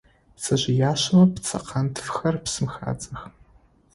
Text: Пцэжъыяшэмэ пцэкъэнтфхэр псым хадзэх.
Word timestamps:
Пцэжъыяшэмэ 0.35 1.23
пцэкъэнтфхэр 1.33 2.35
псым 2.43 2.67
хадзэх. 2.73 3.21